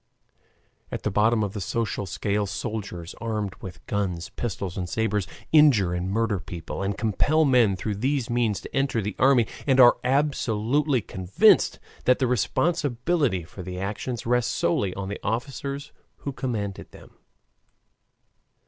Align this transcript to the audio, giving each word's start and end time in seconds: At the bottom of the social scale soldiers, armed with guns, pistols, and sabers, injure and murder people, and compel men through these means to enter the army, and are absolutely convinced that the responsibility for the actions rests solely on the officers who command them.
At 0.91 1.03
the 1.03 1.11
bottom 1.11 1.43
of 1.43 1.53
the 1.53 1.61
social 1.61 2.07
scale 2.07 2.47
soldiers, 2.47 3.13
armed 3.21 3.53
with 3.61 3.85
guns, 3.85 4.29
pistols, 4.29 4.75
and 4.75 4.89
sabers, 4.89 5.27
injure 5.51 5.93
and 5.93 6.09
murder 6.09 6.39
people, 6.39 6.81
and 6.81 6.97
compel 6.97 7.45
men 7.45 7.75
through 7.75 7.97
these 7.97 8.27
means 8.27 8.59
to 8.61 8.75
enter 8.75 8.99
the 8.99 9.15
army, 9.19 9.45
and 9.67 9.79
are 9.79 9.99
absolutely 10.03 11.01
convinced 11.01 11.79
that 12.05 12.17
the 12.17 12.25
responsibility 12.25 13.43
for 13.43 13.61
the 13.61 13.77
actions 13.79 14.25
rests 14.25 14.51
solely 14.51 14.91
on 14.95 15.07
the 15.07 15.19
officers 15.21 15.91
who 16.17 16.31
command 16.33 16.73
them. 16.89 17.11